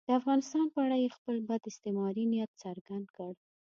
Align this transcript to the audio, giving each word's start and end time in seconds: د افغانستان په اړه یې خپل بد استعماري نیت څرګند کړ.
د 0.07 0.09
افغانستان 0.19 0.65
په 0.73 0.79
اړه 0.85 0.95
یې 1.03 1.15
خپل 1.17 1.35
بد 1.49 1.61
استعماري 1.71 2.23
نیت 2.31 2.51
څرګند 2.63 3.05
کړ. 3.15 3.33